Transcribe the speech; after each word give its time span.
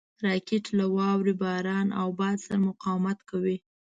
راکټ 0.25 0.65
له 0.77 0.85
واورې، 0.95 1.33
باران 1.41 1.87
او 1.99 2.07
باد 2.19 2.37
سره 2.45 2.57
مقاومت 2.67 3.19
کوي 3.29 3.57